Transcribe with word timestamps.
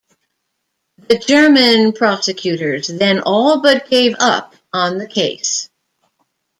The 1.09 1.19
German 1.19 1.93
prosecutors 1.93 2.87
then 2.87 3.19
all 3.21 3.61
but 3.61 3.87
gave 3.87 4.15
up 4.19 4.55
on 4.73 4.97
the 4.97 5.05
case. 5.07 5.69